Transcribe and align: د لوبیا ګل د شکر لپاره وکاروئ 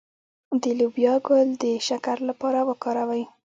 د 0.61 0.63
لوبیا 0.79 1.13
ګل 1.27 1.47
د 1.63 1.65
شکر 1.87 2.17
لپاره 2.29 2.59
وکاروئ 2.69 3.23